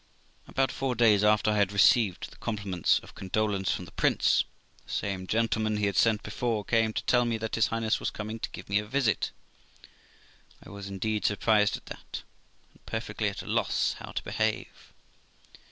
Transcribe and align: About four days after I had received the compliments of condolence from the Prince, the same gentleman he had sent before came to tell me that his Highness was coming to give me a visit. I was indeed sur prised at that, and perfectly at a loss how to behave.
About 0.47 0.71
four 0.71 0.95
days 0.95 1.23
after 1.23 1.51
I 1.51 1.57
had 1.57 1.71
received 1.71 2.31
the 2.31 2.35
compliments 2.37 2.97
of 3.03 3.13
condolence 3.13 3.71
from 3.71 3.85
the 3.85 3.91
Prince, 3.91 4.43
the 4.83 4.91
same 4.91 5.27
gentleman 5.27 5.77
he 5.77 5.85
had 5.85 5.95
sent 5.95 6.23
before 6.23 6.65
came 6.65 6.91
to 6.91 7.03
tell 7.03 7.23
me 7.23 7.37
that 7.37 7.53
his 7.53 7.67
Highness 7.67 7.99
was 7.99 8.09
coming 8.09 8.39
to 8.39 8.49
give 8.49 8.67
me 8.67 8.79
a 8.79 8.85
visit. 8.87 9.31
I 10.65 10.71
was 10.71 10.87
indeed 10.87 11.25
sur 11.25 11.35
prised 11.35 11.77
at 11.77 11.85
that, 11.85 12.23
and 12.73 12.83
perfectly 12.87 13.29
at 13.29 13.43
a 13.43 13.45
loss 13.45 13.93
how 13.99 14.11
to 14.13 14.23
behave. 14.23 14.91